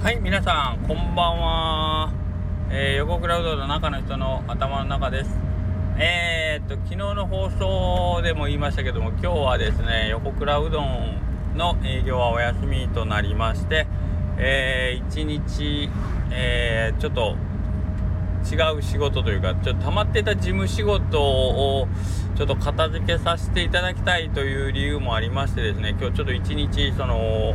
[0.00, 2.12] はい皆さんこんばんは、
[2.70, 5.30] えー、横クラウドの中の人の頭の中です。
[5.98, 11.18] えー、っと昨日の放送でも言いましたけども今日はですね横クラうどん
[11.56, 13.88] の営業はお休みとなりまして
[14.38, 15.90] えー、1日、
[16.30, 17.34] えー、ちょっと
[18.48, 21.88] 違う仕事というかちょっと溜まってた事務仕事を
[22.36, 27.54] ちょっと片付けさせていただきたいという理由もありましてですね今日ちょっと一日その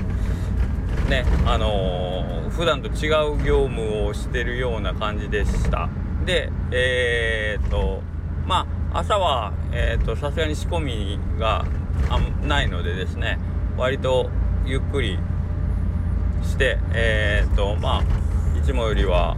[1.13, 5.89] ねあのー、普段と違う業務をしてるような感じでした。
[6.25, 8.01] でえー、っと
[8.47, 9.53] まあ朝は、
[10.19, 11.65] さすがに仕込みが
[12.47, 13.39] ないのでですね
[13.75, 14.29] 割と
[14.65, 15.17] ゆっくり
[16.43, 19.35] してえー、っとまあいつもよりは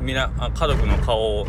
[0.00, 1.46] み家族の顔を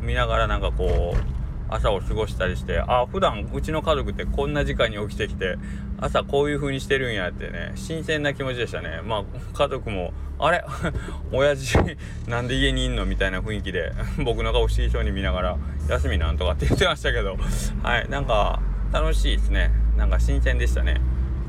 [0.00, 5.56] 見ながらなんかこう朝を過ごしたりしてああ普段うちの家族ってこんな時間に起きてきて
[5.98, 9.00] 朝こういう風にしてるんやってね新鮮な気持ちでしたね。
[9.04, 9.24] まあ
[9.54, 10.64] 家族もあれ？
[11.32, 11.76] 親父
[12.28, 13.06] なんで家にいんの？
[13.06, 13.92] みたいな雰囲気で
[14.24, 15.56] 僕の顔不思議そうに見ながら
[15.88, 17.36] 休みなんとかって言ってましたけど。
[17.82, 18.60] はいなんか
[18.92, 19.72] 楽しいですね。
[19.96, 21.00] なんか新鮮でしたね。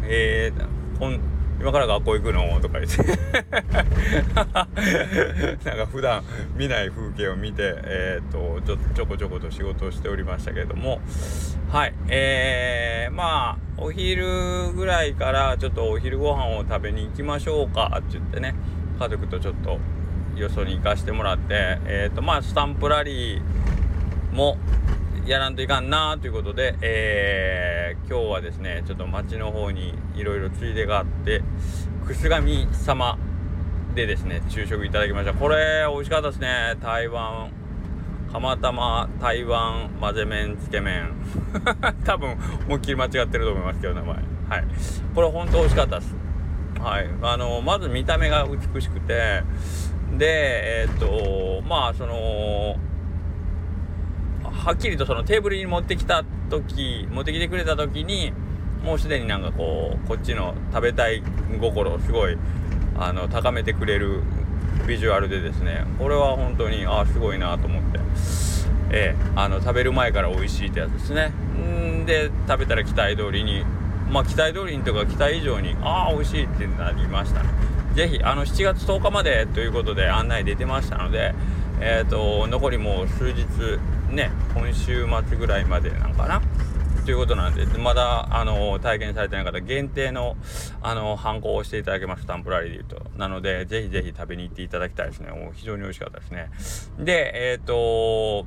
[0.04, 1.28] えー、
[1.60, 2.60] 今から学校行くの？
[2.62, 2.98] とか言って。
[5.66, 6.24] なんか普段
[6.56, 11.02] 見ない風景を見て、えー、とちょちょこちょこと仕事をしておりましたけれども。
[11.72, 11.94] はい。
[12.10, 17.92] えー、まあお昼ぐらいからちょっとお昼ご飯を食べに行きましょうか。
[18.00, 18.54] って言ってね。
[19.00, 19.80] 家族とちょっと
[20.36, 21.80] よそに行かしてもらって。
[21.86, 24.58] えー、とまあスタンプラリーも
[25.28, 31.44] やらんといかんなということで、えー、今日はですねちょっと町の方にいろいろついでがあって
[32.06, 33.18] 楠神様
[33.94, 35.34] でですね昼食いただきました。
[35.34, 36.78] これ美味しかったですね。
[36.82, 37.52] 台湾
[38.32, 41.12] 釜玉台湾混ぜ麺つけ麺。
[42.06, 44.16] 多分思いっきり間違ってると思いますけど名前。
[44.16, 44.24] はい。
[45.14, 46.16] これ本当美味しかったです。
[46.80, 47.10] はい。
[47.22, 49.44] あのまず見た目が美しくて
[50.14, 52.78] でえー、っとまあその
[54.58, 58.34] はっきりとそのテーブルに持ってきた時持ってきてくれた時に
[58.84, 61.24] もうすでになんかこうこっちの食べたい
[61.60, 62.38] 心をすごい
[62.98, 64.22] あの高めてくれる
[64.88, 68.00] ビジュアルでですねこれは本当にああすごいなと思って
[68.92, 71.34] ええあの食べる前から美味しいってやつですね。
[71.58, 73.66] んで食べたら期待通りに
[74.10, 77.50] まあ期待通りにとか期待以上にああ美味しいってなりましたね。
[77.94, 81.34] 是非あの7月10日までということで案内出てましたので
[81.80, 83.46] えっ、ー、と残りもう数日
[84.10, 86.42] ね今週末ぐらいまでなんかな？
[87.06, 90.36] ということなんでまだあの体験されてない方限定の
[90.82, 93.18] あの反抗をしていただけますタンプラリーで言うと。
[93.18, 95.32] なのでぜひぜひ食べに行っていただきたいですね。
[95.32, 96.50] もう非常に美味しかったですね。
[97.00, 98.46] でえっ、ー、と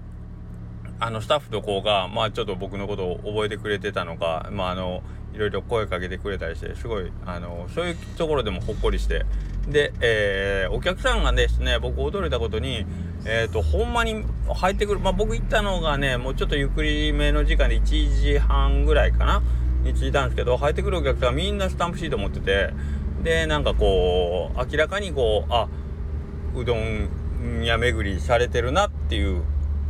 [1.00, 5.02] あのスタッフとこうがまあちょっと僕のことを覚えてくれてたのかまああの
[5.32, 9.24] いろいろ声かけてくれたりしてすごいあのそういうところでもほっこりして。
[9.68, 12.86] で、えー、お客さんがですね僕驚いたことに
[13.26, 19.42] えっ、ー、とほんまに入ってくるまあ僕行ったのがねもうちょっとゆっくりめの時間で1時半ぐらいかな
[19.84, 22.70] に着いたんですけど入ってくるお客さんみんなスタンプシート持ってて
[23.22, 25.68] でなんかこう明らかにこうあ
[26.54, 27.08] うどん
[27.62, 29.42] 屋巡りされてるなっていう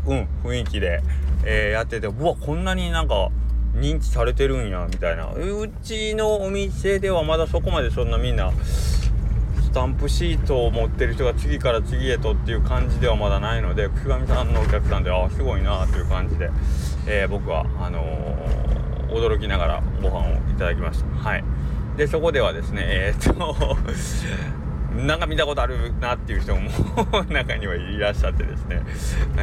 [0.07, 1.03] うん雰囲気で、
[1.45, 3.31] えー、やっててうわこんなになんか
[3.75, 5.27] 認知されてるんやみたいな。
[5.29, 8.53] うちのお店ではまだそこまでそんなみんな
[9.71, 16.51] スタンプシートを持ってる人が次から次へとっていう感じではまだないので久上さんのお客さんでああすごいなという感じで、
[17.07, 21.07] えー、僕はあのー、驚きながらご飯をいただきました。
[21.17, 21.45] はい。
[21.97, 23.77] でそこではですねえー、っと
[24.97, 26.69] なんか見たことあるなっていう人も
[27.31, 28.83] 中にはいらっしゃってですね。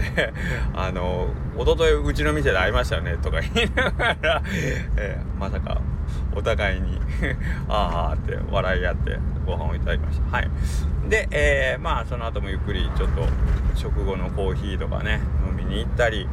[0.76, 4.42] あの一昨日うちの店で会いましたよねとか言いながら、
[4.98, 5.82] え、まさか
[6.36, 7.00] お互いに
[7.70, 10.38] ああって笑い合ってご飯をいただきました。
[10.38, 10.50] はい。
[11.08, 13.26] で、えー、まあその後もゆっくりちょっと
[13.76, 16.28] 食後のコーヒーとかね飲みに行ったり。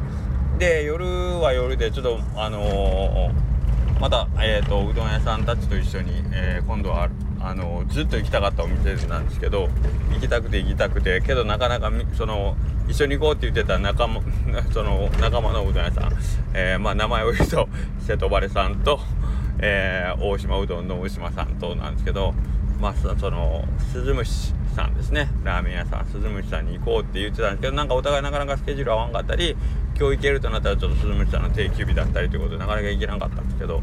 [0.59, 1.05] で夜
[1.41, 7.09] は夜でちょっとあのー、また、えーと、うどん屋さんたちと一緒に、え、今度は
[7.47, 9.69] あのずっと行きたかったお店なんですけど
[10.15, 12.57] 行きたくて行きたくてけどなかなかその
[12.89, 14.23] 一緒に行こうって言ってた仲間
[14.73, 16.13] その仲間のうどん屋さん、
[16.55, 17.69] えー、まあ名前を言うと
[18.01, 18.99] 瀬戸晴さんと、
[19.59, 22.35] えー、大島うどんの大島さんとなんですけど
[22.81, 25.31] まあその鈴虫さんですね。
[25.45, 29.57] ラーメン屋さん鈴虫さんに行こうって言ってたんですけどなんかお互いなかなかスケジュール合わんかったり
[29.97, 33.81] 今日行けるとなったらちょっと鈴虫さんの定休日だったりということでなかなか行けなかったんですけど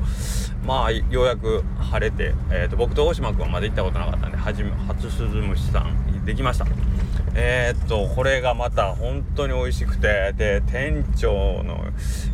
[0.65, 6.67] まあようやく晴れて、えーと、僕と大島君はまだ行ったことなかったんで初初鈴虫さんできました。
[7.33, 11.85] えー、っとこれがまた本当に美味しくてで店長の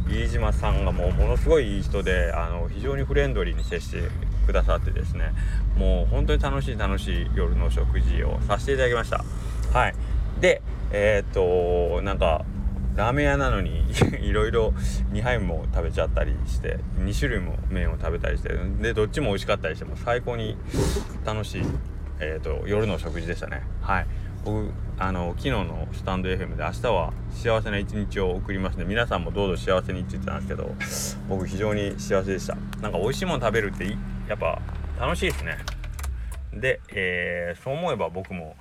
[0.10, 4.10] 飯島さんがもうものすごいいい人であの非常にフレンドリーに接して
[4.48, 5.34] くださってですね
[5.78, 9.24] もう本当に楽しい楽しい夜の食事をさせていただきました。
[9.72, 9.96] はい。
[10.42, 12.44] でえー、っとなんか
[12.98, 13.84] ラーメン屋なのに
[14.22, 14.74] いろいろ
[15.12, 18.50] 2杯も食べちゃったりして2種類も麺を食べたりして
[18.82, 20.58] でどっちも美味しかったりしても最高に
[21.24, 21.62] 楽しい、
[22.20, 23.62] えーと、夜の食事でしたね。
[23.82, 24.08] はい。
[24.44, 30.74] 僕あの昨日のスタンド FM で明日は幸せな一日を送りますので皆さんもどうぞ幸せにって言ってたんですけど
[31.28, 32.56] 僕非常に幸せでした。
[32.82, 33.86] なんか美味しいもの食べるって
[34.28, 34.60] やっぱ
[35.00, 35.58] 楽しいですね。
[36.52, 38.56] で、えー、そう思えば僕も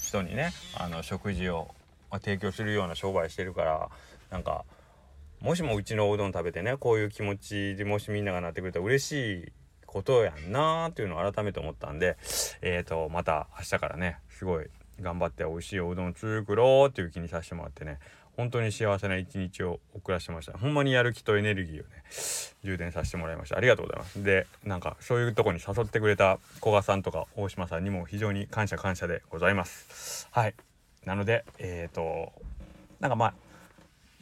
[0.00, 1.74] 人にねあの食事を
[2.10, 3.88] まあ、提供するような商売してるから
[4.30, 4.64] なんか
[5.40, 9.12] もしもうちのおうどん食べてねこういう気持ちでもしみんながなってくれたら嬉し
[9.44, 9.52] い
[9.86, 12.16] ことやんなーっていうのを改めて思ったんで
[12.62, 14.66] えーとまた明日からねすごい
[15.00, 17.98] 頑張って美味しいおうどん作ろうっていう気にさせてもらってね
[18.36, 20.56] 本当に幸せな一日を送らせてました。
[20.56, 21.88] ほんまにやる気とエネルギーをね
[22.64, 23.56] 充電させてもらいました。
[23.56, 24.22] ありがとうございます。
[24.22, 30.28] でなんかそういうとこに誘ってくれた古賀さんとか大島さんにも非常に感謝感謝でございます。
[30.30, 30.54] はい。
[31.04, 32.32] なのでえっ、ー、と
[33.00, 33.34] なんかまあ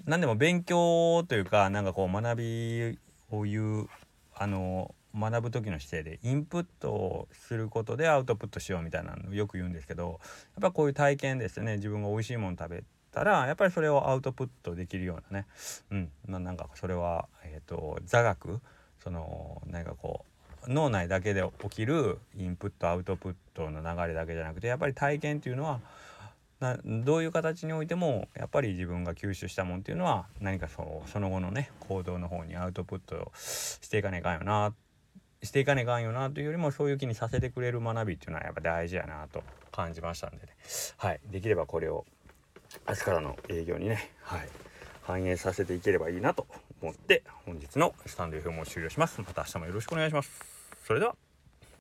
[0.06, 2.98] 何でも勉強というかなんかこう学び
[3.30, 3.88] を言う
[4.34, 10.20] あの学ぶ時の姿勢でインプットをすることでアウトプットしようみたいなのよく言うんですけど
[10.54, 11.76] やっぱこういう体験ですね。
[11.76, 15.46] 自分が美味しいもの食べたらやっぱりそれをアウトプットできるようなね。
[15.90, 16.10] うん。
[16.28, 18.60] なんかそれはえ、ー、と座学。
[19.02, 20.24] その何かこ
[20.66, 25.80] う脳内だけで起きるインプットアウトプットの流れだけじゃなくてやっぱり体験っていうのは
[26.60, 34.74] などういう形においてもやっぱり自分が吸収したもんっていうのは何かそその後のね行動の方にアウトプットしていかねえかんよな
[35.42, 40.48] していかねえかんよなというよりもそういう気にさせてくれる学びっていうのはやっぱ大事やなと感じましたんでね。
[40.96, 41.20] はい。
[41.30, 42.04] できればこれを
[42.88, 44.48] 明日からの営業にねはい。
[45.02, 46.46] 反映させていければいいなと
[46.82, 49.20] 思って本日のスタンド FM を終了します。
[49.20, 50.30] また明日もよろしくお願いします。
[50.84, 51.27] それでは。